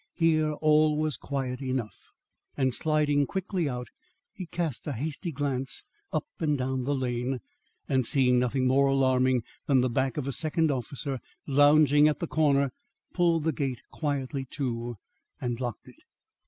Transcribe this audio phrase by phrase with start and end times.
[0.15, 2.07] Here all was quiet enough,
[2.57, 3.89] and sliding quickly out,
[4.33, 7.39] he cast a hasty glance up and down the lane,
[7.87, 12.25] and seeing nothing more alarming than the back of a second officer lounging at the
[12.25, 12.71] corner,
[13.13, 14.95] pulled the gate quietly to,
[15.39, 16.01] and locked it.